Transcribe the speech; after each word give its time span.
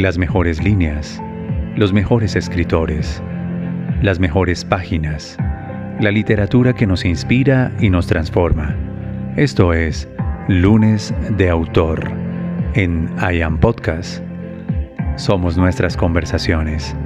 Las 0.00 0.16
mejores 0.16 0.64
líneas, 0.64 1.20
los 1.76 1.92
mejores 1.92 2.34
escritores, 2.34 3.22
las 4.00 4.18
mejores 4.18 4.64
páginas, 4.64 5.36
la 6.00 6.10
literatura 6.10 6.72
que 6.72 6.86
nos 6.86 7.04
inspira 7.04 7.70
y 7.80 7.90
nos 7.90 8.06
transforma. 8.06 8.74
Esto 9.36 9.74
es 9.74 10.08
Lunes 10.48 11.12
de 11.36 11.50
Autor 11.50 12.10
en 12.72 13.10
I 13.30 13.42
Am 13.42 13.58
Podcast. 13.60 14.22
Somos 15.16 15.58
nuestras 15.58 15.98
conversaciones, 15.98 16.96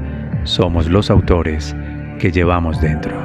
somos 0.44 0.88
los 0.88 1.10
autores 1.10 1.74
que 2.20 2.30
llevamos 2.30 2.80
dentro. 2.80 3.23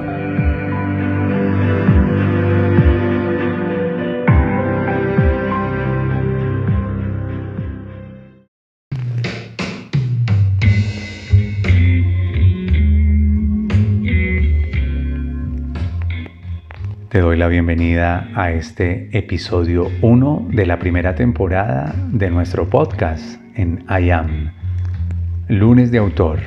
Te 17.20 17.24
doy 17.24 17.36
la 17.36 17.50
bienvenida 17.50 18.30
a 18.34 18.54
este 18.54 19.10
episodio 19.12 19.92
1 20.02 20.48
de 20.54 20.66
la 20.66 20.80
primera 20.80 21.16
temporada 21.16 21.94
de 22.14 22.30
nuestro 22.30 22.70
podcast 22.70 23.42
en 23.56 23.84
I 23.90 24.12
Am. 24.12 24.54
Lunes 25.50 25.92
de 25.92 25.98
autor. 25.98 26.40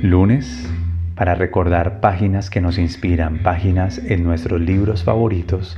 Lunes 0.00 0.72
para 1.16 1.34
recordar 1.34 1.98
páginas 1.98 2.48
que 2.48 2.60
nos 2.60 2.78
inspiran, 2.78 3.38
páginas 3.42 3.98
en 3.98 4.22
nuestros 4.22 4.60
libros 4.60 5.02
favoritos 5.02 5.76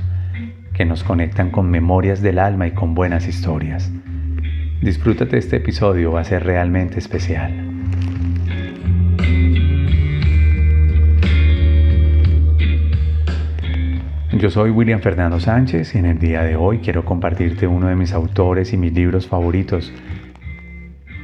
que 0.75 0.85
nos 0.85 1.03
conectan 1.03 1.49
con 1.49 1.71
memorias 1.71 2.21
del 2.21 2.37
alma 2.37 2.67
y 2.67 2.73
con 2.73 2.93
buenas 2.93 3.27
historias. 3.27 3.91
Disfrútate 4.83 5.39
este 5.39 5.55
episodio, 5.55 6.11
va 6.11 6.21
a 6.21 6.25
ser 6.25 6.43
realmente 6.43 6.99
especial. 6.99 7.74
Yo 14.45 14.51
soy 14.51 14.69
William 14.69 14.99
Fernando 14.99 15.39
Sánchez 15.39 15.95
y 15.95 15.97
en 15.97 16.05
el 16.05 16.19
día 16.19 16.43
de 16.43 16.55
hoy 16.55 16.77
quiero 16.77 17.03
compartirte 17.03 17.65
uno 17.65 17.87
de 17.87 17.95
mis 17.95 18.13
autores 18.13 18.73
y 18.73 18.77
mis 18.77 18.93
libros 18.93 19.25
favoritos. 19.27 19.91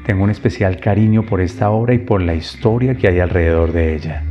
Tengo 0.08 0.23
un 0.23 0.31
especial 0.31 0.80
cariño 0.80 1.22
por 1.22 1.39
esta 1.39 1.69
obra 1.69 1.94
y 1.94 1.99
por 1.99 2.23
la 2.23 2.33
historia 2.33 2.95
que 2.95 3.08
hay 3.08 3.19
alrededor 3.19 3.73
de 3.73 3.94
ella. 3.94 4.23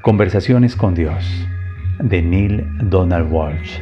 Conversaciones 0.00 0.74
con 0.74 0.94
Dios, 0.94 1.46
de 1.98 2.22
Neil 2.22 2.66
Donald 2.88 3.30
Walsh. 3.30 3.80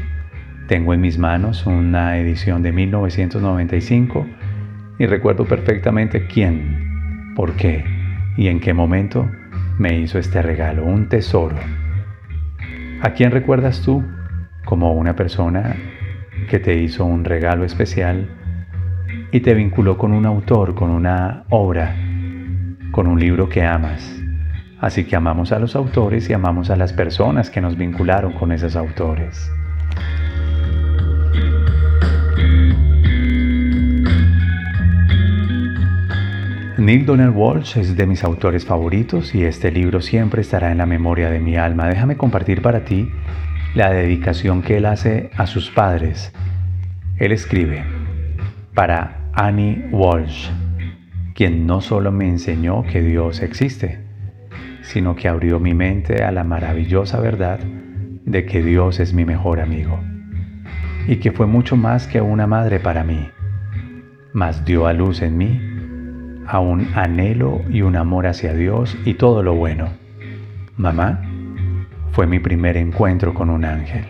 Tengo 0.67 0.93
en 0.93 1.03
mis 1.03 1.17
manos 1.17 1.65
una 1.65 2.19
edición 2.19 2.65
de 2.65 2.73
1995 2.73 4.27
y 4.99 5.07
recuerdo 5.07 5.45
perfectamente 5.45 6.27
quién, 6.27 7.33
por 7.37 7.53
qué 7.53 7.85
y 8.37 8.49
en 8.49 8.59
qué 8.59 8.75
momento 8.75 9.31
me 9.79 10.01
hizo 10.01 10.19
este 10.19 10.43
regalo, 10.43 10.85
un 10.85 11.09
tesoro 11.09 11.55
¿A 13.03 13.15
quién 13.15 13.31
recuerdas 13.31 13.81
tú 13.81 14.05
como 14.67 14.93
una 14.93 15.17
persona 15.17 15.75
que 16.51 16.59
te 16.59 16.75
hizo 16.75 17.07
un 17.07 17.25
regalo 17.25 17.65
especial 17.65 18.29
y 19.33 19.41
te 19.41 19.55
vinculó 19.55 19.97
con 19.97 20.13
un 20.13 20.27
autor, 20.27 20.75
con 20.75 20.91
una 20.91 21.45
obra, 21.49 21.97
con 22.93 23.07
un 23.07 23.19
libro 23.19 23.49
que 23.49 23.63
amas? 23.63 24.21
Así 24.81 25.05
que 25.05 25.17
amamos 25.17 25.51
a 25.51 25.59
los 25.59 25.77
autores 25.77 26.29
y 26.29 26.35
amamos 26.35 26.69
a 26.69 26.77
las 26.77 26.93
personas 26.93 27.49
que 27.49 27.63
nos 27.63 27.79
vincularon 27.79 28.35
con 28.35 28.53
esos 28.53 28.77
autores. 28.77 29.51
Neil 36.81 37.05
Donald 37.05 37.37
Walsh 37.37 37.77
es 37.77 37.95
de 37.95 38.07
mis 38.07 38.25
autores 38.25 38.65
favoritos 38.65 39.35
y 39.35 39.45
este 39.45 39.71
libro 39.71 40.01
siempre 40.01 40.41
estará 40.41 40.73
en 40.73 40.79
la 40.79 40.87
memoria 40.87 41.29
de 41.29 41.39
mi 41.39 41.55
alma. 41.59 41.87
Déjame 41.87 42.17
compartir 42.17 42.63
para 42.63 42.87
ti 42.87 43.11
la 43.75 43.91
dedicación 43.91 44.63
que 44.63 44.79
él 44.79 44.87
hace 44.87 45.29
a 45.37 45.47
sus 45.47 45.71
padres. 45.71 46.33
Él 47.19 47.33
escribe, 47.33 47.85
para 48.73 49.29
Annie 49.35 49.89
Walsh, 49.93 50.49
quien 51.35 51.67
no 51.67 51.83
solo 51.83 52.13
me 52.13 52.27
enseñó 52.27 52.83
que 52.85 53.03
Dios 53.03 53.43
existe, 53.43 54.01
sino 54.81 55.17
que 55.17 55.29
abrió 55.29 55.61
mi 55.61 55.75
mente 55.75 56.25
a 56.25 56.33
la 56.33 56.45
maravillosa 56.45 57.21
verdad 57.21 57.59
de 58.25 58.47
que 58.47 58.63
Dios 58.63 59.01
es 59.01 59.13
mi 59.13 59.27
mejor 59.27 59.61
amigo 59.61 60.01
y 61.07 61.17
que 61.17 61.31
fue 61.31 61.47
mucho 61.47 61.77
más 61.77 62.07
que 62.07 62.23
una 62.23 62.47
madre 62.47 62.81
para 62.81 63.05
mí, 63.05 63.29
mas 64.33 64.65
dio 64.65 64.87
a 64.87 64.95
luz 64.95 65.21
en 65.21 65.37
mí 65.37 65.70
a 66.51 66.59
un 66.59 66.89
anhelo 66.97 67.63
y 67.71 67.83
un 67.83 67.95
amor 67.95 68.27
hacia 68.27 68.53
Dios 68.53 68.99
y 69.05 69.15
todo 69.15 69.45
lo 69.45 69.55
bueno. 69.55 69.91
Mamá 70.77 71.23
fue 72.11 72.27
mi 72.27 72.41
primer 72.41 72.77
encuentro 72.77 73.33
con 73.33 73.51
un 73.51 73.65
ángel. 73.65 74.05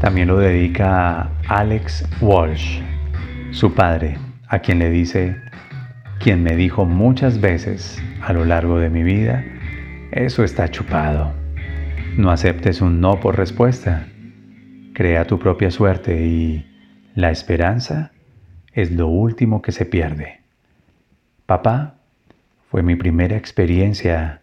También 0.00 0.28
lo 0.28 0.38
dedica 0.38 1.22
a 1.22 1.30
Alex 1.48 2.08
Walsh, 2.20 2.80
su 3.50 3.74
padre, 3.74 4.16
a 4.46 4.60
quien 4.60 4.78
le 4.78 4.88
dice, 4.88 5.36
quien 6.20 6.44
me 6.44 6.54
dijo 6.54 6.84
muchas 6.84 7.40
veces 7.40 8.00
a 8.22 8.32
lo 8.32 8.44
largo 8.44 8.78
de 8.78 8.90
mi 8.90 9.02
vida, 9.02 9.44
eso 10.12 10.44
está 10.44 10.68
chupado. 10.68 11.32
No 12.16 12.30
aceptes 12.30 12.80
un 12.80 13.00
no 13.00 13.18
por 13.18 13.36
respuesta. 13.36 14.06
Crea 14.94 15.24
tu 15.24 15.38
propia 15.40 15.70
suerte 15.70 16.14
y 16.24 16.69
la 17.20 17.30
esperanza 17.30 18.12
es 18.72 18.90
lo 18.90 19.08
último 19.08 19.60
que 19.60 19.72
se 19.72 19.84
pierde. 19.84 20.40
Papá 21.44 21.96
fue 22.70 22.82
mi 22.82 22.96
primera 22.96 23.36
experiencia 23.36 24.40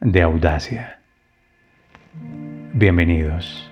de 0.00 0.22
audacia. 0.22 1.00
Bienvenidos. 2.72 3.70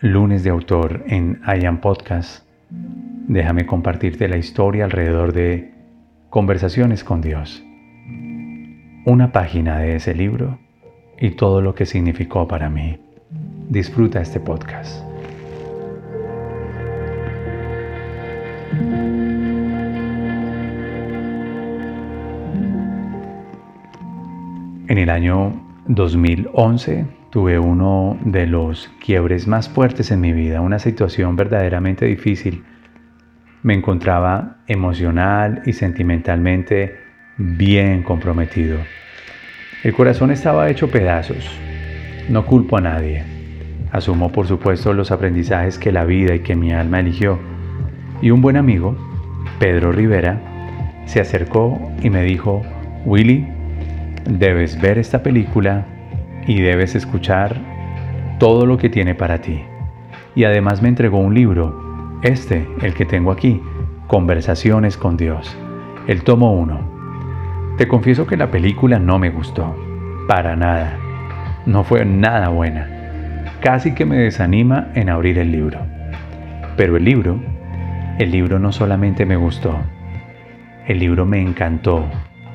Lunes 0.00 0.42
de 0.42 0.50
autor 0.50 1.04
en 1.06 1.40
I 1.46 1.64
Am 1.66 1.80
Podcast. 1.80 2.44
Déjame 2.70 3.64
compartirte 3.64 4.26
la 4.26 4.36
historia 4.36 4.84
alrededor 4.84 5.32
de 5.32 5.72
Conversaciones 6.30 7.04
con 7.04 7.20
Dios. 7.20 7.62
Una 9.06 9.30
página 9.30 9.78
de 9.78 9.94
ese 9.94 10.14
libro 10.14 10.58
y 11.20 11.30
todo 11.30 11.60
lo 11.60 11.76
que 11.76 11.86
significó 11.86 12.48
para 12.48 12.68
mí. 12.68 12.98
Disfruta 13.68 14.20
este 14.20 14.40
podcast. 14.40 15.13
En 24.86 24.98
el 24.98 25.08
año 25.08 25.62
2011 25.86 27.06
tuve 27.30 27.58
uno 27.58 28.18
de 28.22 28.46
los 28.46 28.90
quiebres 29.02 29.46
más 29.46 29.66
fuertes 29.66 30.10
en 30.10 30.20
mi 30.20 30.34
vida, 30.34 30.60
una 30.60 30.78
situación 30.78 31.36
verdaderamente 31.36 32.04
difícil. 32.04 32.64
Me 33.62 33.72
encontraba 33.72 34.58
emocional 34.66 35.62
y 35.64 35.72
sentimentalmente 35.72 36.96
bien 37.38 38.02
comprometido. 38.02 38.76
El 39.84 39.94
corazón 39.94 40.30
estaba 40.30 40.68
hecho 40.68 40.90
pedazos. 40.90 41.50
No 42.28 42.44
culpo 42.44 42.76
a 42.76 42.82
nadie. 42.82 43.24
Asumo 43.90 44.32
por 44.32 44.46
supuesto 44.46 44.92
los 44.92 45.10
aprendizajes 45.10 45.78
que 45.78 45.92
la 45.92 46.04
vida 46.04 46.34
y 46.34 46.40
que 46.40 46.56
mi 46.56 46.72
alma 46.72 47.00
eligió. 47.00 47.38
Y 48.20 48.32
un 48.32 48.42
buen 48.42 48.58
amigo, 48.58 48.98
Pedro 49.58 49.92
Rivera, 49.92 50.42
se 51.06 51.22
acercó 51.22 51.80
y 52.02 52.10
me 52.10 52.22
dijo, 52.22 52.60
Willy, 53.06 53.46
debes 54.24 54.80
ver 54.80 54.98
esta 54.98 55.22
película 55.22 55.86
y 56.46 56.60
debes 56.60 56.94
escuchar 56.94 57.56
todo 58.38 58.66
lo 58.66 58.76
que 58.76 58.88
tiene 58.88 59.14
para 59.14 59.40
ti. 59.40 59.62
Y 60.34 60.44
además 60.44 60.82
me 60.82 60.88
entregó 60.88 61.18
un 61.18 61.34
libro, 61.34 62.18
este, 62.22 62.66
el 62.82 62.94
que 62.94 63.04
tengo 63.04 63.30
aquí, 63.30 63.60
Conversaciones 64.06 64.98
con 64.98 65.16
Dios, 65.16 65.56
el 66.06 66.24
tomo 66.24 66.52
1. 66.52 67.76
Te 67.78 67.88
confieso 67.88 68.26
que 68.26 68.36
la 68.36 68.50
película 68.50 68.98
no 68.98 69.18
me 69.18 69.30
gustó, 69.30 69.74
para 70.28 70.56
nada. 70.56 70.98
No 71.64 71.84
fue 71.84 72.04
nada 72.04 72.50
buena. 72.50 73.44
Casi 73.60 73.94
que 73.94 74.04
me 74.04 74.16
desanima 74.16 74.88
en 74.94 75.08
abrir 75.08 75.38
el 75.38 75.50
libro. 75.50 75.78
Pero 76.76 76.98
el 76.98 77.04
libro 77.04 77.40
el 78.18 78.30
libro 78.30 78.60
no 78.60 78.70
solamente 78.70 79.26
me 79.26 79.34
gustó, 79.34 79.76
el 80.86 81.00
libro 81.00 81.26
me 81.26 81.40
encantó, 81.40 82.04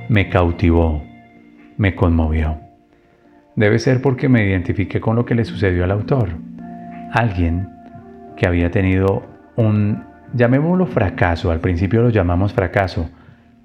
me 0.07 0.30
cautivó, 0.30 1.04
me 1.80 1.96
conmovió. 1.96 2.60
Debe 3.56 3.80
ser 3.80 4.02
porque 4.02 4.28
me 4.28 4.46
identifiqué 4.46 5.00
con 5.00 5.16
lo 5.16 5.26
que 5.26 5.34
le 5.34 5.46
sucedió 5.46 5.86
al 5.86 5.92
autor. 5.92 6.30
Alguien 7.14 7.70
que 8.36 8.46
había 8.46 8.70
tenido 8.70 9.24
un, 9.56 10.04
llamémoslo 10.34 10.86
fracaso, 10.86 11.52
al 11.52 11.62
principio 11.62 12.02
lo 12.02 12.10
llamamos 12.10 12.54
fracaso, 12.54 13.10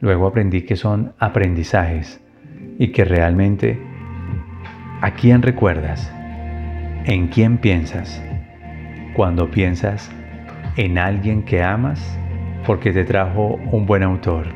luego 0.01 0.29
aprendí 0.29 0.63
que 0.63 0.77
son 0.77 1.13
aprendizajes 1.19 2.23
y 2.79 2.89
que 2.93 3.05
realmente 3.05 3.81
a 5.01 5.11
quién 5.15 5.43
recuerdas, 5.43 6.11
en 7.05 7.27
quién 7.27 7.59
piensas, 7.59 8.23
cuando 9.15 9.51
piensas 9.51 10.11
en 10.77 10.99
alguien 10.99 11.43
que 11.43 11.65
amas 11.65 12.17
porque 12.65 12.93
te 12.93 13.05
trajo 13.05 13.59
un 13.73 13.87
buen 13.87 14.05
autor, 14.05 14.47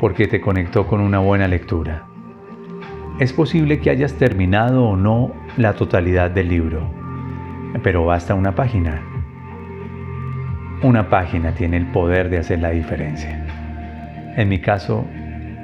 porque 0.00 0.26
te 0.26 0.40
conectó 0.40 0.84
con 0.88 1.00
una 1.00 1.20
buena 1.20 1.46
lectura. 1.46 2.07
Es 3.18 3.32
posible 3.32 3.80
que 3.80 3.90
hayas 3.90 4.14
terminado 4.14 4.84
o 4.84 4.96
no 4.96 5.32
la 5.56 5.72
totalidad 5.72 6.30
del 6.30 6.50
libro, 6.50 6.88
pero 7.82 8.04
basta 8.04 8.36
una 8.36 8.54
página. 8.54 9.02
Una 10.84 11.10
página 11.10 11.52
tiene 11.52 11.78
el 11.78 11.86
poder 11.86 12.30
de 12.30 12.38
hacer 12.38 12.60
la 12.60 12.70
diferencia. 12.70 13.44
En 14.36 14.48
mi 14.48 14.60
caso, 14.60 15.04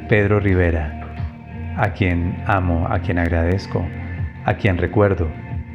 Pedro 0.08 0.40
Rivera, 0.40 1.74
a 1.76 1.92
quien 1.92 2.42
amo, 2.46 2.88
a 2.90 2.98
quien 2.98 3.20
agradezco, 3.20 3.86
a 4.44 4.54
quien 4.54 4.76
recuerdo 4.76 5.28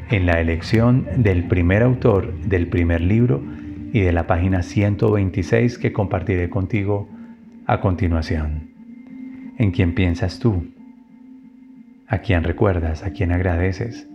en 0.10 0.26
la 0.26 0.42
elección 0.42 1.08
del 1.16 1.46
primer 1.46 1.81
autor 1.81 2.34
del 2.42 2.68
primer 2.68 3.00
libro 3.00 3.42
y 3.94 4.02
de 4.02 4.12
la 4.12 4.28
página 4.28 4.64
126 4.64 5.78
que 5.78 5.94
compartiré 5.94 6.50
contigo 6.50 7.08
a 7.68 7.80
continuación. 7.80 8.68
¿En 9.58 9.72
quién 9.72 9.96
piensas 9.96 10.40
tú? 10.40 10.79
¿A 12.12 12.18
quién 12.18 12.44
recuerdas? 12.44 13.04
¿A 13.04 13.12
quién 13.12 13.32
agradeces? 13.32 14.08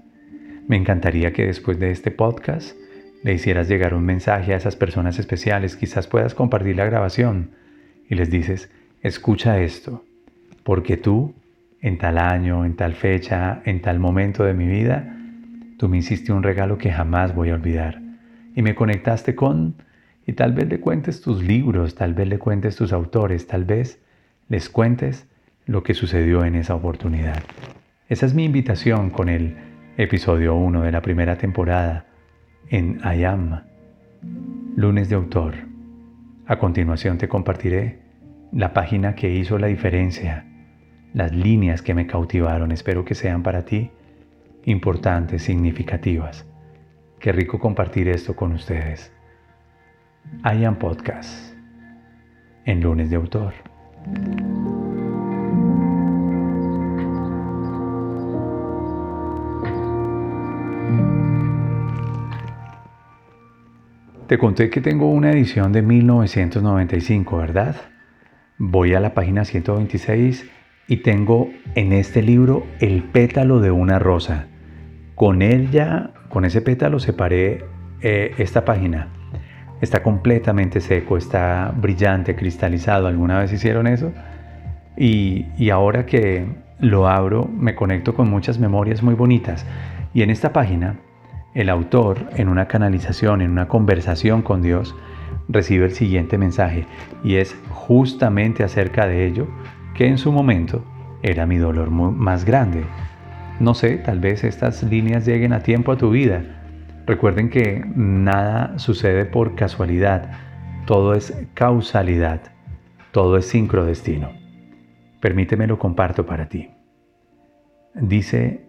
Me 0.67 0.75
encantaría 0.75 1.32
que 1.32 1.46
después 1.46 1.79
de 1.79 1.93
este 1.93 2.11
podcast 2.11 2.76
le 3.23 3.35
hicieras 3.35 3.69
llegar 3.69 3.94
un 3.94 4.05
mensaje 4.05 4.52
a 4.52 4.56
esas 4.56 4.75
personas 4.75 5.20
especiales. 5.20 5.76
Quizás 5.76 6.08
puedas 6.08 6.35
compartir 6.35 6.75
la 6.75 6.87
grabación 6.87 7.52
y 8.11 8.17
les 8.17 8.32
dices, 8.32 8.69
escucha 9.00 9.61
esto, 9.61 10.05
porque 10.64 10.96
tú, 10.96 11.37
en 11.82 11.96
tal 11.96 12.19
año, 12.19 12.64
en 12.64 12.75
tal 12.75 12.94
fecha, 12.94 13.62
en 13.64 13.81
tal 13.81 14.00
momento 14.00 14.43
de 14.43 14.55
mi 14.55 14.67
vida, 14.67 15.17
tú 15.79 15.88
me 15.88 15.99
hiciste 15.99 16.32
un 16.32 16.43
regalo 16.43 16.79
que 16.79 16.90
jamás 16.90 17.32
voy 17.32 17.50
a 17.50 17.55
olvidar 17.55 18.02
y 18.56 18.62
me 18.62 18.75
conectaste 18.75 19.37
con, 19.37 19.76
y 20.26 20.32
tal 20.32 20.52
vez 20.52 20.69
le 20.69 20.81
cuentes 20.81 21.20
tus 21.20 21.44
libros, 21.44 21.94
tal 21.94 22.12
vez 22.12 22.26
le 22.26 22.40
cuentes 22.40 22.75
tus 22.75 22.93
autores, 22.93 23.47
tal 23.47 23.64
vez 23.64 24.02
les 24.49 24.69
cuentes 24.69 25.29
lo 25.64 25.85
que 25.85 25.94
sucedió 25.94 26.44
en 26.44 26.56
esa 26.56 26.75
oportunidad. 26.75 27.40
Esa 28.06 28.26
es 28.26 28.34
mi 28.34 28.44
invitación 28.44 29.08
con 29.08 29.30
el 29.30 29.56
episodio 29.96 30.54
1 30.56 30.82
de 30.82 30.92
la 30.92 31.00
primera 31.00 31.38
temporada 31.38 32.04
en 32.68 33.00
I 33.02 33.24
Am, 33.24 33.62
lunes 34.76 35.08
de 35.08 35.14
autor. 35.14 35.54
A 36.44 36.58
continuación 36.58 37.16
te 37.16 37.28
compartiré 37.28 38.02
la 38.52 38.74
página 38.74 39.14
que 39.14 39.30
hizo 39.30 39.58
la 39.58 39.68
diferencia, 39.68 40.44
las 41.14 41.32
líneas 41.32 41.80
que 41.80 41.94
me 41.94 42.06
cautivaron, 42.06 42.72
espero 42.72 43.06
que 43.06 43.14
sean 43.14 43.42
para 43.42 43.64
ti 43.64 43.90
importantes, 44.66 45.42
significativas. 45.42 46.46
Qué 47.20 47.32
rico 47.32 47.58
compartir 47.58 48.08
esto 48.08 48.36
con 48.36 48.52
ustedes. 48.52 49.14
Hayan 50.42 50.76
Podcast 50.76 51.54
en 52.66 52.82
lunes 52.82 53.08
de 53.08 53.16
autor. 53.16 53.54
Te 64.34 64.38
conté 64.38 64.69
que 64.69 64.81
tengo 64.81 65.12
una 65.12 65.31
edición 65.31 65.70
de 65.70 65.81
1995, 65.81 67.36
¿verdad? 67.36 67.76
Voy 68.58 68.92
a 68.92 68.98
la 68.98 69.14
página 69.14 69.44
126 69.44 70.50
y 70.88 70.96
tengo 70.96 71.50
en 71.76 71.92
este 71.92 72.20
libro 72.20 72.66
El 72.81 73.04
pétalo 73.04 73.60
de 73.60 73.70
una 73.70 74.00
rosa. 74.00 74.48
Con 75.14 75.40
ella 75.40 76.10
con 76.31 76.44
ese 76.44 76.62
pétalo 76.62 76.98
separé 76.98 77.64
eh, 78.00 78.32
esta 78.38 78.64
página. 78.64 79.06
Está 79.81 80.02
completamente 80.02 80.80
seco, 80.80 81.16
está 81.16 81.72
brillante, 81.76 82.34
cristalizado. 82.34 83.06
¿Alguna 83.06 83.38
vez 83.38 83.52
hicieron 83.52 83.87
eso? 83.87 84.10
Y, 84.96 85.46
y 85.56 85.70
ahora 85.70 86.06
que 86.06 86.44
lo 86.80 87.06
abro, 87.06 87.48
me 87.56 87.76
conecto 87.76 88.16
con 88.16 88.28
muchas 88.30 88.58
memorias 88.58 89.00
muy 89.00 89.14
bonitas. 89.14 89.64
Y 90.12 90.22
en 90.22 90.30
esta 90.30 90.52
página, 90.52 90.96
el 91.54 91.68
autor, 91.68 92.26
en 92.36 92.48
una 92.48 92.66
canalización, 92.66 93.40
en 93.40 93.52
una 93.52 93.68
conversación 93.68 94.42
con 94.42 94.60
Dios, 94.60 94.94
recibe 95.48 95.86
el 95.86 95.92
siguiente 95.92 96.36
mensaje. 96.36 96.86
Y 97.22 97.36
es 97.36 97.56
justamente 97.70 98.64
acerca 98.64 99.06
de 99.06 99.26
ello 99.26 99.46
que 99.94 100.08
en 100.08 100.18
su 100.18 100.32
momento 100.32 100.84
era 101.22 101.46
mi 101.46 101.56
dolor 101.56 101.90
más 101.90 102.44
grande. 102.44 102.84
No 103.60 103.74
sé, 103.74 103.96
tal 103.98 104.18
vez 104.18 104.42
estas 104.42 104.82
líneas 104.82 105.24
lleguen 105.26 105.52
a 105.52 105.60
tiempo 105.60 105.92
a 105.92 105.96
tu 105.96 106.10
vida. 106.10 106.42
Recuerden 107.06 107.50
que 107.50 107.84
nada 107.94 108.78
sucede 108.78 109.24
por 109.24 109.54
casualidad, 109.54 110.32
todo 110.86 111.14
es 111.14 111.36
causalidad, 111.54 112.40
todo 113.12 113.36
es 113.36 113.46
sincrodestino. 113.46 114.32
Permíteme 115.20 115.66
lo 115.66 115.78
comparto 115.78 116.26
para 116.26 116.48
ti. 116.48 116.70
Dice 117.94 118.66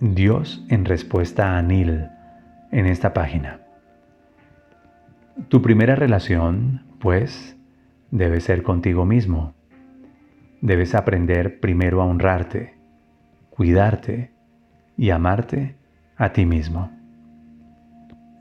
Dios 0.00 0.66
en 0.68 0.84
respuesta 0.84 1.56
a 1.56 1.62
Neil 1.62 2.08
en 2.76 2.86
esta 2.86 3.12
página. 3.12 3.60
Tu 5.48 5.62
primera 5.62 5.96
relación, 5.96 6.84
pues, 7.00 7.56
debe 8.10 8.40
ser 8.40 8.62
contigo 8.62 9.04
mismo. 9.04 9.54
Debes 10.60 10.94
aprender 10.94 11.58
primero 11.60 12.02
a 12.02 12.04
honrarte 12.04 12.76
cuidarte 13.56 14.32
y 14.98 15.08
amarte 15.08 15.76
a 16.18 16.34
ti 16.34 16.44
mismo. 16.44 16.90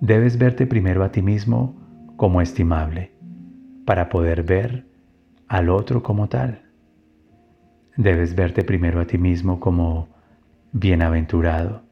Debes 0.02 0.38
verte 0.38 0.68
primero 0.68 1.06
a 1.06 1.12
ti 1.12 1.22
mismo 1.22 1.74
como 2.18 2.42
estimable 2.42 3.14
para 3.86 4.10
poder 4.10 4.44
ver 4.44 4.86
al 5.48 5.70
otro 5.70 6.04
como 6.04 6.28
tal. 6.28 6.64
Debes 7.96 8.36
verte 8.36 8.64
primero 8.64 9.00
a 9.00 9.06
ti 9.06 9.18
mismo 9.18 9.62
como 9.62 10.10
bienaventurado 10.74 11.85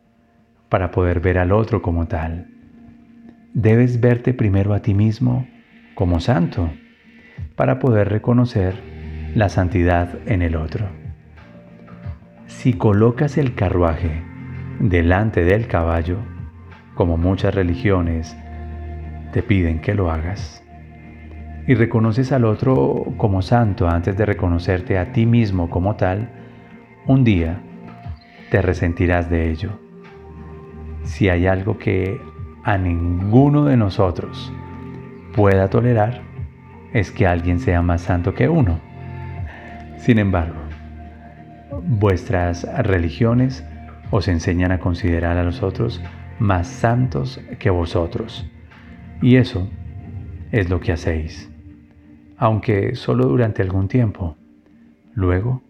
para 0.73 0.89
poder 0.89 1.19
ver 1.19 1.37
al 1.37 1.51
otro 1.51 1.83
como 1.83 2.07
tal. 2.07 2.47
Debes 3.53 4.01
verte 4.01 4.33
primero 4.33 4.73
a 4.73 4.79
ti 4.79 4.95
mismo 4.95 5.45
como 5.93 6.19
santo 6.19 6.67
para 7.55 7.77
poder 7.77 8.09
reconocer 8.09 8.73
la 9.35 9.49
santidad 9.49 10.17
en 10.25 10.41
el 10.41 10.55
otro. 10.55 10.87
Si 12.47 12.73
colocas 12.73 13.37
el 13.37 13.53
carruaje 13.53 14.23
delante 14.79 15.43
del 15.43 15.67
caballo, 15.67 16.17
como 16.95 17.17
muchas 17.17 17.53
religiones 17.53 18.36
te 19.31 19.43
piden 19.43 19.79
que 19.79 19.93
lo 19.93 20.09
hagas, 20.09 20.63
y 21.67 21.75
reconoces 21.75 22.31
al 22.31 22.45
otro 22.45 23.13
como 23.17 23.43
santo 23.43 23.88
antes 23.88 24.17
de 24.17 24.25
reconocerte 24.25 24.98
a 24.98 25.12
ti 25.13 25.27
mismo 25.27 25.69
como 25.69 25.98
tal, 25.98 26.31
un 27.05 27.24
día 27.24 27.62
te 28.50 28.59
resentirás 28.59 29.29
de 29.29 29.51
ello. 29.51 29.82
Si 31.03 31.29
hay 31.29 31.48
algo 31.48 31.77
que 31.77 32.22
a 32.63 32.77
ninguno 32.77 33.65
de 33.65 33.77
nosotros 33.77 34.51
pueda 35.36 35.69
tolerar, 35.69 36.22
es 36.93 37.12
que 37.12 37.27
alguien 37.27 37.60
sea 37.60 37.81
más 37.81 38.01
santo 38.01 38.33
que 38.33 38.48
uno. 38.48 38.79
Sin 39.98 40.19
embargo, 40.19 40.63
Vuestras 41.86 42.67
religiones 42.86 43.65
os 44.12 44.27
enseñan 44.27 44.72
a 44.72 44.79
considerar 44.79 45.38
a 45.38 45.43
los 45.43 45.63
otros 45.63 46.01
más 46.39 46.67
santos 46.67 47.41
que 47.60 47.69
vosotros. 47.69 48.50
Y 49.22 49.38
eso 49.38 49.69
es 50.51 50.69
lo 50.69 50.79
que 50.79 50.91
hacéis, 50.91 51.50
aunque 52.38 52.95
solo 52.95 53.25
durante 53.25 53.62
algún 53.62 53.88
tiempo. 53.88 54.38
Luego 55.13 55.63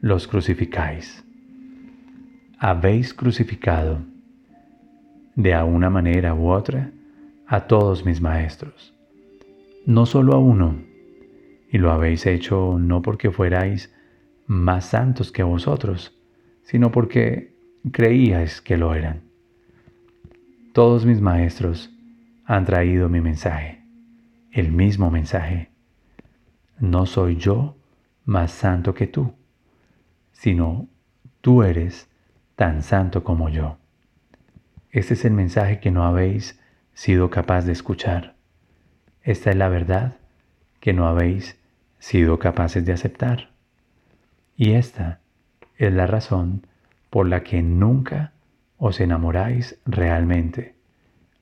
los 0.00 0.28
crucificáis. 0.28 1.24
Habéis 2.58 3.12
crucificado 3.12 4.02
de 5.34 5.54
una 5.62 5.90
manera 5.90 6.34
u 6.34 6.50
otra 6.50 6.90
a 7.46 7.66
todos 7.66 8.04
mis 8.04 8.20
maestros, 8.20 8.94
no 9.86 10.06
solo 10.06 10.34
a 10.34 10.38
uno, 10.38 10.76
y 11.70 11.78
lo 11.78 11.92
habéis 11.92 12.26
hecho 12.26 12.76
no 12.78 13.02
porque 13.02 13.30
fuerais 13.30 13.94
más 14.46 14.86
santos 14.86 15.30
que 15.32 15.42
vosotros, 15.42 16.16
sino 16.62 16.90
porque 16.90 17.54
creíais 17.92 18.60
que 18.60 18.76
lo 18.76 18.94
eran. 18.94 19.22
Todos 20.72 21.06
mis 21.06 21.20
maestros 21.20 21.90
han 22.44 22.64
traído 22.64 23.08
mi 23.08 23.20
mensaje, 23.20 23.82
el 24.52 24.72
mismo 24.72 25.10
mensaje. 25.10 25.70
No 26.78 27.06
soy 27.06 27.36
yo 27.36 27.76
más 28.24 28.52
santo 28.52 28.94
que 28.94 29.06
tú, 29.06 29.32
sino 30.32 30.88
tú 31.40 31.62
eres 31.62 32.08
tan 32.54 32.82
santo 32.82 33.24
como 33.24 33.48
yo. 33.48 33.79
Este 34.92 35.14
es 35.14 35.24
el 35.24 35.32
mensaje 35.32 35.78
que 35.78 35.92
no 35.92 36.04
habéis 36.04 36.60
sido 36.94 37.30
capaz 37.30 37.64
de 37.64 37.72
escuchar. 37.72 38.34
Esta 39.22 39.50
es 39.50 39.56
la 39.56 39.68
verdad 39.68 40.16
que 40.80 40.92
no 40.92 41.06
habéis 41.06 41.60
sido 42.00 42.40
capaces 42.40 42.84
de 42.84 42.92
aceptar. 42.92 43.50
Y 44.56 44.72
esta 44.72 45.20
es 45.78 45.92
la 45.92 46.08
razón 46.08 46.66
por 47.08 47.28
la 47.28 47.44
que 47.44 47.62
nunca 47.62 48.32
os 48.78 48.98
enamoráis 48.98 49.78
realmente, 49.86 50.74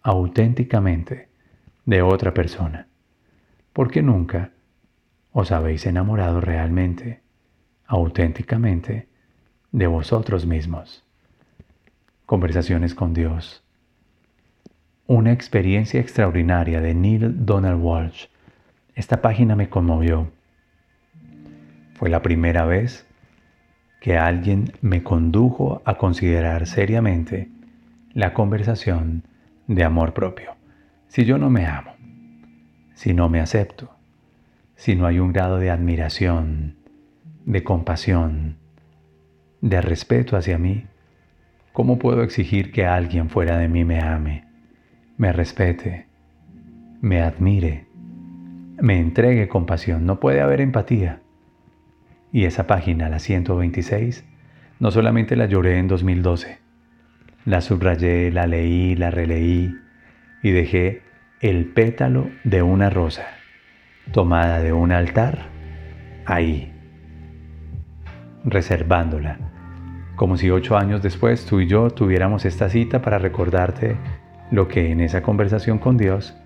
auténticamente, 0.02 1.28
de 1.86 2.02
otra 2.02 2.34
persona, 2.34 2.86
porque 3.72 4.02
nunca 4.02 4.50
os 5.32 5.52
habéis 5.52 5.86
enamorado 5.86 6.42
realmente, 6.42 7.22
auténticamente, 7.86 9.08
de 9.72 9.86
vosotros 9.86 10.44
mismos. 10.44 11.07
Conversaciones 12.28 12.94
con 12.94 13.14
Dios. 13.14 13.64
Una 15.06 15.32
experiencia 15.32 15.98
extraordinaria 15.98 16.82
de 16.82 16.92
Neil 16.92 17.46
Donald 17.46 17.82
Walsh. 17.82 18.26
Esta 18.94 19.22
página 19.22 19.56
me 19.56 19.70
conmovió. 19.70 20.30
Fue 21.94 22.10
la 22.10 22.20
primera 22.20 22.66
vez 22.66 23.06
que 24.02 24.18
alguien 24.18 24.74
me 24.82 25.02
condujo 25.02 25.80
a 25.86 25.94
considerar 25.94 26.66
seriamente 26.66 27.48
la 28.12 28.34
conversación 28.34 29.22
de 29.66 29.84
amor 29.84 30.12
propio. 30.12 30.54
Si 31.06 31.24
yo 31.24 31.38
no 31.38 31.48
me 31.48 31.64
amo, 31.64 31.94
si 32.92 33.14
no 33.14 33.30
me 33.30 33.40
acepto, 33.40 33.90
si 34.76 34.96
no 34.96 35.06
hay 35.06 35.18
un 35.18 35.32
grado 35.32 35.56
de 35.56 35.70
admiración, 35.70 36.76
de 37.46 37.64
compasión, 37.64 38.58
de 39.62 39.80
respeto 39.80 40.36
hacia 40.36 40.58
mí, 40.58 40.84
¿cómo 41.78 42.00
puedo 42.00 42.24
exigir 42.24 42.72
que 42.72 42.86
alguien 42.86 43.30
fuera 43.30 43.56
de 43.56 43.68
mí 43.68 43.84
me 43.84 44.00
ame, 44.00 44.48
me 45.16 45.32
respete, 45.32 46.08
me 47.00 47.22
admire, 47.22 47.86
me 48.80 48.98
entregue 48.98 49.46
compasión? 49.46 50.04
No 50.04 50.18
puede 50.18 50.40
haber 50.40 50.60
empatía. 50.60 51.20
Y 52.32 52.46
esa 52.46 52.66
página, 52.66 53.08
la 53.08 53.20
126, 53.20 54.24
no 54.80 54.90
solamente 54.90 55.36
la 55.36 55.46
lloré 55.46 55.78
en 55.78 55.86
2012, 55.86 56.58
la 57.44 57.60
subrayé, 57.60 58.32
la 58.32 58.48
leí, 58.48 58.96
la 58.96 59.12
releí 59.12 59.72
y 60.42 60.50
dejé 60.50 61.02
el 61.40 61.66
pétalo 61.66 62.28
de 62.42 62.60
una 62.60 62.90
rosa 62.90 63.28
tomada 64.10 64.60
de 64.62 64.72
un 64.72 64.90
altar 64.90 65.46
ahí, 66.26 66.72
reservándola, 68.42 69.47
como 70.18 70.36
si 70.36 70.50
ocho 70.50 70.76
años 70.76 71.00
después 71.00 71.46
tú 71.46 71.60
y 71.60 71.68
yo 71.68 71.90
tuviéramos 71.90 72.44
esta 72.44 72.68
cita 72.68 73.00
para 73.00 73.18
recordarte 73.18 73.96
lo 74.50 74.66
que 74.66 74.90
en 74.90 75.00
esa 75.00 75.22
conversación 75.22 75.78
con 75.78 75.96
Dios 75.96 76.36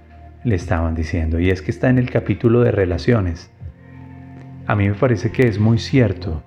le 0.44 0.56
estaban 0.56 0.94
diciendo. 0.94 1.40
Y 1.40 1.48
es 1.48 1.62
que 1.62 1.70
está 1.70 1.88
en 1.88 1.96
el 1.96 2.10
capítulo 2.10 2.60
de 2.60 2.70
relaciones. 2.70 3.50
A 4.66 4.76
mí 4.76 4.86
me 4.90 4.94
parece 4.94 5.32
que 5.32 5.48
es 5.48 5.58
muy 5.58 5.78
cierto 5.78 6.42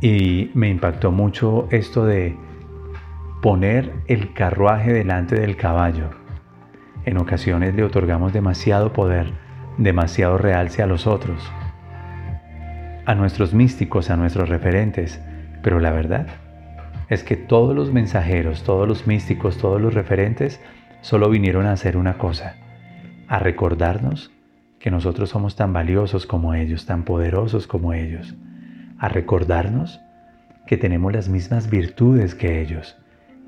y 0.00 0.50
me 0.54 0.70
impactó 0.70 1.12
mucho 1.12 1.68
esto 1.70 2.06
de 2.06 2.34
poner 3.42 3.92
el 4.06 4.32
carruaje 4.32 4.94
delante 4.94 5.38
del 5.38 5.56
caballo. 5.56 6.08
En 7.04 7.18
ocasiones 7.18 7.74
le 7.74 7.84
otorgamos 7.84 8.32
demasiado 8.32 8.94
poder, 8.94 9.30
demasiado 9.76 10.38
realce 10.38 10.82
a 10.82 10.86
los 10.86 11.06
otros, 11.06 11.52
a 13.04 13.14
nuestros 13.14 13.52
místicos, 13.52 14.08
a 14.08 14.16
nuestros 14.16 14.48
referentes, 14.48 15.20
pero 15.62 15.80
la 15.80 15.90
verdad 15.90 16.26
es 17.08 17.24
que 17.24 17.36
todos 17.36 17.74
los 17.74 17.92
mensajeros, 17.92 18.62
todos 18.62 18.86
los 18.86 19.06
místicos, 19.06 19.58
todos 19.58 19.80
los 19.80 19.94
referentes 19.94 20.60
solo 21.00 21.28
vinieron 21.28 21.66
a 21.66 21.72
hacer 21.72 21.96
una 21.96 22.18
cosa, 22.18 22.56
a 23.28 23.38
recordarnos 23.38 24.30
que 24.78 24.90
nosotros 24.90 25.30
somos 25.30 25.56
tan 25.56 25.72
valiosos 25.72 26.26
como 26.26 26.54
ellos, 26.54 26.86
tan 26.86 27.04
poderosos 27.04 27.66
como 27.66 27.92
ellos, 27.92 28.34
a 28.98 29.08
recordarnos 29.08 30.00
que 30.66 30.76
tenemos 30.76 31.12
las 31.12 31.28
mismas 31.28 31.68
virtudes 31.68 32.34
que 32.34 32.60
ellos. 32.62 32.96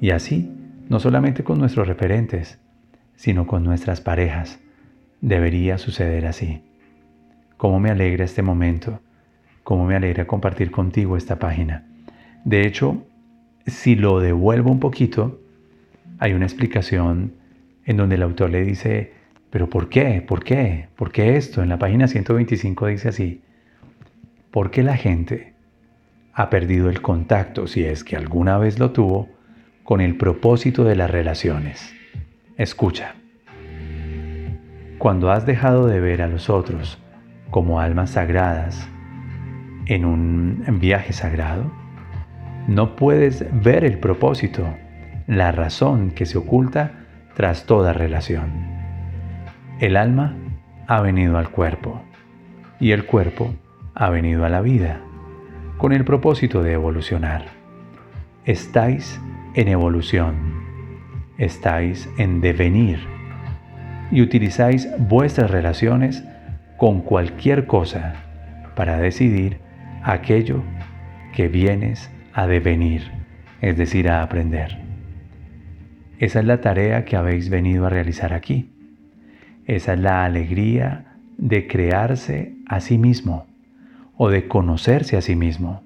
Y 0.00 0.10
así, 0.10 0.52
no 0.88 0.98
solamente 0.98 1.44
con 1.44 1.58
nuestros 1.58 1.86
referentes, 1.86 2.58
sino 3.14 3.46
con 3.46 3.62
nuestras 3.62 4.00
parejas, 4.00 4.58
debería 5.20 5.78
suceder 5.78 6.26
así. 6.26 6.64
Cómo 7.56 7.78
me 7.78 7.90
alegra 7.90 8.24
este 8.24 8.42
momento, 8.42 9.00
cómo 9.62 9.86
me 9.86 9.94
alegra 9.94 10.26
compartir 10.26 10.72
contigo 10.72 11.16
esta 11.16 11.38
página. 11.38 11.86
De 12.44 12.66
hecho, 12.66 13.04
si 13.66 13.94
lo 13.94 14.20
devuelvo 14.20 14.70
un 14.70 14.80
poquito, 14.80 15.40
hay 16.18 16.32
una 16.32 16.46
explicación 16.46 17.34
en 17.84 17.96
donde 17.96 18.16
el 18.16 18.22
autor 18.22 18.50
le 18.50 18.64
dice, 18.64 19.12
pero 19.50 19.68
¿por 19.68 19.88
qué? 19.88 20.22
¿Por 20.26 20.44
qué? 20.44 20.88
¿Por 20.96 21.12
qué 21.12 21.36
esto? 21.36 21.62
En 21.62 21.68
la 21.68 21.78
página 21.78 22.08
125 22.08 22.86
dice 22.86 23.08
así, 23.08 23.42
porque 24.50 24.82
la 24.82 24.96
gente 24.96 25.54
ha 26.32 26.50
perdido 26.50 26.88
el 26.88 27.02
contacto, 27.02 27.66
si 27.66 27.84
es 27.84 28.04
que 28.04 28.16
alguna 28.16 28.58
vez 28.58 28.78
lo 28.78 28.92
tuvo, 28.92 29.28
con 29.84 30.00
el 30.00 30.16
propósito 30.16 30.84
de 30.84 30.96
las 30.96 31.10
relaciones. 31.10 31.92
Escucha. 32.56 33.14
Cuando 34.98 35.30
has 35.30 35.46
dejado 35.46 35.86
de 35.86 36.00
ver 36.00 36.22
a 36.22 36.28
los 36.28 36.48
otros 36.48 36.98
como 37.50 37.80
almas 37.80 38.10
sagradas 38.10 38.88
en 39.86 40.04
un 40.04 40.78
viaje 40.80 41.12
sagrado, 41.12 41.81
no 42.68 42.96
puedes 42.96 43.44
ver 43.62 43.84
el 43.84 43.98
propósito, 43.98 44.66
la 45.26 45.52
razón 45.52 46.10
que 46.10 46.26
se 46.26 46.38
oculta 46.38 46.92
tras 47.34 47.66
toda 47.66 47.92
relación. 47.92 48.50
El 49.80 49.96
alma 49.96 50.36
ha 50.86 51.00
venido 51.00 51.38
al 51.38 51.50
cuerpo 51.50 52.02
y 52.78 52.92
el 52.92 53.04
cuerpo 53.04 53.54
ha 53.94 54.10
venido 54.10 54.44
a 54.44 54.48
la 54.48 54.60
vida 54.60 55.00
con 55.78 55.92
el 55.92 56.04
propósito 56.04 56.62
de 56.62 56.74
evolucionar. 56.74 57.46
Estáis 58.44 59.20
en 59.54 59.68
evolución, 59.68 60.62
estáis 61.38 62.08
en 62.18 62.40
devenir 62.40 63.00
y 64.12 64.22
utilizáis 64.22 64.88
vuestras 64.98 65.50
relaciones 65.50 66.22
con 66.76 67.00
cualquier 67.00 67.66
cosa 67.66 68.14
para 68.76 68.98
decidir 68.98 69.58
aquello 70.02 70.62
que 71.32 71.48
vienes 71.48 72.11
a 72.34 72.46
devenir, 72.46 73.10
es 73.60 73.76
decir, 73.76 74.08
a 74.08 74.22
aprender. 74.22 74.78
Esa 76.18 76.40
es 76.40 76.46
la 76.46 76.60
tarea 76.60 77.04
que 77.04 77.16
habéis 77.16 77.48
venido 77.48 77.86
a 77.86 77.90
realizar 77.90 78.32
aquí. 78.32 78.70
Esa 79.66 79.94
es 79.94 80.00
la 80.00 80.24
alegría 80.24 81.16
de 81.36 81.66
crearse 81.66 82.54
a 82.66 82.80
sí 82.80 82.98
mismo 82.98 83.46
o 84.16 84.30
de 84.30 84.46
conocerse 84.46 85.16
a 85.16 85.20
sí 85.20 85.34
mismo 85.34 85.82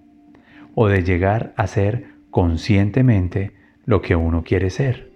o 0.75 0.88
de 0.88 1.03
llegar 1.03 1.55
a 1.57 1.67
ser 1.67 2.07
conscientemente 2.31 3.55
lo 3.87 4.03
que 4.03 4.15
uno 4.15 4.45
quiere 4.45 4.69
ser. 4.69 5.11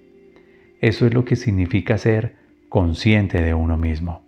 Eso 0.81 1.07
es 1.07 1.13
lo 1.13 1.27
que 1.27 1.37
significa 1.37 1.99
ser 1.99 2.37
consciente 2.71 3.43
de 3.43 3.53
uno 3.53 3.77
mismo. 3.77 4.23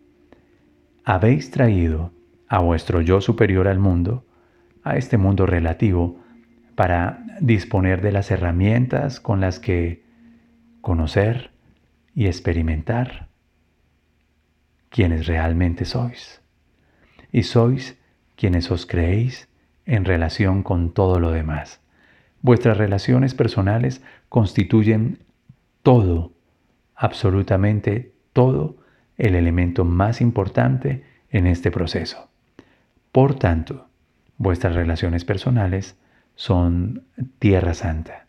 Habéis 1.05 1.51
traído 1.51 2.13
a 2.49 2.61
vuestro 2.61 3.01
yo 3.01 3.23
superior 3.23 3.67
al 3.67 3.79
mundo, 3.79 4.27
a 4.85 4.97
este 4.97 5.17
mundo 5.17 5.47
relativo, 5.47 6.22
para 6.75 7.25
disponer 7.41 8.00
de 8.00 8.12
las 8.12 8.31
herramientas 8.31 9.21
con 9.21 9.41
las 9.41 9.59
que 9.59 10.02
conocer 10.81 11.50
y 12.14 12.26
experimentar 12.26 13.29
quienes 14.88 15.26
realmente 15.26 15.85
sois. 15.85 16.43
Y 17.31 17.45
sois 17.45 17.99
quienes 18.37 18.71
os 18.71 18.87
creéis 18.87 19.49
en 19.87 20.05
relación 20.05 20.62
con 20.62 20.93
todo 20.93 21.19
lo 21.19 21.31
demás. 21.31 21.81
Vuestras 22.43 22.76
relaciones 22.76 23.35
personales 23.35 24.02
constituyen 24.29 25.19
todo, 25.83 26.33
absolutamente 26.95 28.12
todo, 28.33 28.76
el 29.17 29.35
elemento 29.35 29.85
más 29.85 30.21
importante 30.21 31.05
en 31.31 31.47
este 31.47 31.71
proceso. 31.71 32.29
Por 33.12 33.35
tanto, 33.38 33.88
vuestras 34.38 34.75
relaciones 34.75 35.25
personales 35.25 35.97
son 36.35 37.05
tierra 37.39 37.75
santa. 37.75 38.27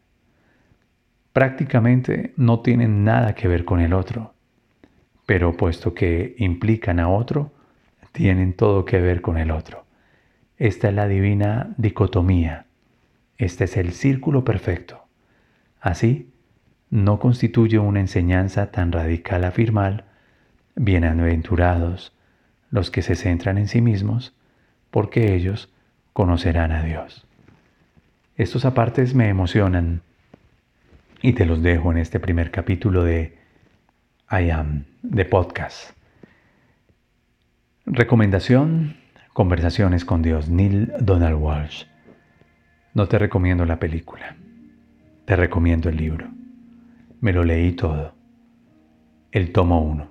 Prácticamente 1.32 2.34
no 2.38 2.60
tienen 2.60 3.04
nada 3.04 3.34
que 3.34 3.48
ver 3.48 3.66
con 3.66 3.80
el 3.80 3.94
otro 3.94 4.34
pero 5.26 5.56
puesto 5.56 5.94
que 5.94 6.36
implican 6.38 7.00
a 7.00 7.10
otro, 7.10 7.52
tienen 8.12 8.54
todo 8.54 8.86
que 8.86 9.00
ver 9.00 9.22
con 9.22 9.38
el 9.38 9.52
otro. 9.52 9.86
Esta 10.58 10.90
es 10.90 10.94
la 10.94 11.08
divina 11.08 11.74
dicotomía. 11.78 12.66
Este 13.38 13.64
es 13.64 13.78
el 13.78 13.94
círculo 13.94 14.44
perfecto. 14.44 15.06
Así, 15.80 16.32
no 16.90 17.20
constituye 17.20 17.80
una 17.80 18.00
enseñanza 18.00 18.72
tan 18.72 18.92
radical 18.92 19.44
afirmar, 19.46 20.06
bienaventurados 20.76 22.16
los 22.70 22.92
que 22.92 23.02
se 23.02 23.16
centran 23.16 23.58
en 23.58 23.68
sí 23.68 23.82
mismos, 23.82 24.36
porque 24.92 25.34
ellos 25.34 25.72
conocerán 26.14 26.72
a 26.72 26.84
Dios. 26.84 27.26
Estos 28.36 28.66
apartes 28.66 29.14
me 29.14 29.30
emocionan 29.30 30.02
y 31.22 31.34
te 31.34 31.46
los 31.46 31.62
dejo 31.62 31.92
en 31.92 32.00
este 32.00 32.20
primer 32.20 32.50
capítulo 32.50 33.04
de 33.04 33.38
I 34.32 34.50
Am 34.50 34.86
de 35.04 35.24
podcast. 35.26 35.92
Recomendación, 37.86 38.98
Conversaciones 39.34 40.04
con 40.04 40.24
Dios, 40.24 40.50
Neil 40.50 40.92
Donald 41.00 41.36
Walsh. 41.36 41.84
No 42.96 43.08
te 43.08 43.20
recomiendo 43.20 43.68
la 43.68 43.78
película, 43.78 44.36
te 45.26 45.36
recomiendo 45.36 45.90
el 45.90 45.98
libro. 45.98 46.28
Me 47.22 47.34
lo 47.34 47.44
leí 47.44 47.74
todo. 47.74 48.16
El 49.32 49.52
tomo 49.52 49.80
1. 49.80 50.08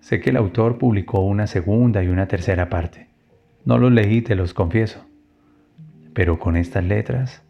Sé 0.00 0.20
que 0.20 0.30
el 0.30 0.36
autor 0.36 0.78
publicó 0.78 1.20
una 1.20 1.46
segunda 1.46 2.02
y 2.02 2.08
una 2.08 2.26
tercera 2.26 2.68
parte. 2.68 3.06
No 3.64 3.78
los 3.78 3.92
leí, 3.92 4.20
te 4.20 4.34
los 4.34 4.52
confieso. 4.52 5.06
Pero 6.12 6.40
con 6.40 6.56
estas 6.56 6.82
letras 6.82 7.44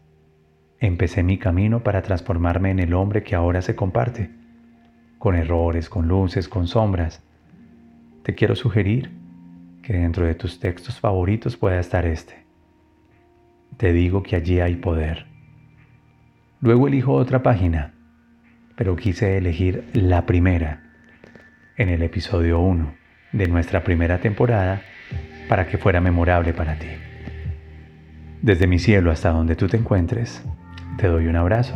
empecé 0.87 1.23
mi 1.23 1.37
camino 1.37 1.81
para 1.81 2.01
transformarme 2.01 2.69
en 2.69 2.79
el 2.79 2.93
hombre 2.93 3.23
que 3.23 3.35
ahora 3.35 3.61
se 3.61 3.73
comparte, 3.73 4.29
con 5.17 5.33
errores, 5.33 5.87
con 5.87 6.09
luces, 6.09 6.49
con 6.49 6.67
sombras. 6.67 7.23
Te 8.23 8.35
quiero 8.35 8.53
sugerir 8.55 9.09
que 9.81 9.93
dentro 9.93 10.25
de 10.25 10.35
tus 10.35 10.59
textos 10.59 10.99
favoritos 10.99 11.55
pueda 11.55 11.79
estar 11.79 12.05
este. 12.05 12.43
Te 13.77 13.93
digo 13.93 14.23
que 14.23 14.35
allí 14.35 14.59
hay 14.59 14.75
poder. 14.75 15.25
Luego 16.59 16.89
elijo 16.89 17.13
otra 17.13 17.41
página, 17.43 17.93
pero 18.75 18.97
quise 18.97 19.37
elegir 19.37 19.89
la 19.93 20.25
primera, 20.25 20.83
en 21.77 21.87
el 21.87 22.03
episodio 22.03 22.59
1 22.59 22.93
de 23.31 23.47
nuestra 23.47 23.85
primera 23.85 24.19
temporada, 24.19 24.81
para 25.47 25.65
que 25.65 25.77
fuera 25.77 26.01
memorable 26.01 26.53
para 26.53 26.77
ti. 26.77 26.87
Desde 28.41 28.67
mi 28.67 28.79
cielo 28.79 29.11
hasta 29.11 29.29
donde 29.29 29.55
tú 29.55 29.69
te 29.69 29.77
encuentres, 29.77 30.43
te 30.97 31.07
doy 31.07 31.27
un 31.27 31.35
abrazo. 31.35 31.75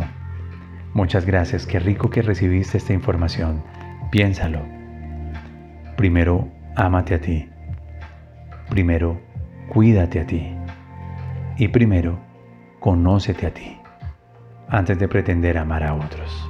Muchas 0.93 1.25
gracias, 1.25 1.65
qué 1.65 1.79
rico 1.79 2.09
que 2.09 2.21
recibiste 2.21 2.77
esta 2.77 2.93
información. 2.93 3.63
Piénsalo. 4.11 4.61
Primero, 5.95 6.47
ámate 6.75 7.15
a 7.15 7.21
ti. 7.21 7.49
Primero, 8.69 9.19
cuídate 9.69 10.19
a 10.19 10.25
ti. 10.25 10.55
Y 11.57 11.67
primero, 11.69 12.19
conócete 12.79 13.47
a 13.47 13.53
ti, 13.53 13.77
antes 14.69 14.99
de 14.99 15.07
pretender 15.07 15.57
amar 15.57 15.83
a 15.83 15.95
otros. 15.95 16.49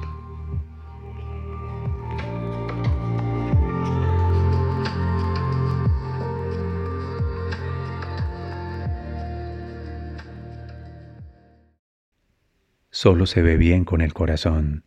Solo 13.00 13.26
se 13.26 13.42
ve 13.42 13.56
bien 13.56 13.84
con 13.84 14.00
el 14.00 14.12
corazón. 14.12 14.82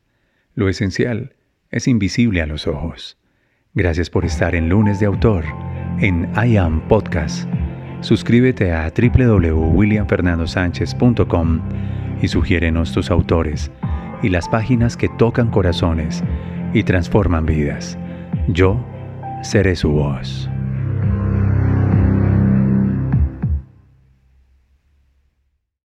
Lo 0.53 0.67
esencial 0.67 1.33
es 1.69 1.87
invisible 1.87 2.41
a 2.41 2.45
los 2.45 2.67
ojos. 2.67 3.17
Gracias 3.73 4.09
por 4.09 4.25
estar 4.25 4.53
en 4.53 4.67
Lunes 4.67 4.99
de 4.99 5.05
Autor, 5.05 5.45
en 6.01 6.29
I 6.35 6.57
Am 6.57 6.85
Podcast. 6.89 7.47
Suscríbete 8.01 8.73
a 8.73 8.91
www.williamfernandosánchez.com 8.91 11.61
y 12.21 12.27
sugiérenos 12.27 12.91
tus 12.91 13.11
autores 13.11 13.71
y 14.21 14.27
las 14.27 14.49
páginas 14.49 14.97
que 14.97 15.07
tocan 15.17 15.49
corazones 15.49 16.21
y 16.73 16.83
transforman 16.83 17.45
vidas. 17.45 17.97
Yo 18.49 18.85
seré 19.41 19.77
su 19.77 19.89
voz. 19.89 20.50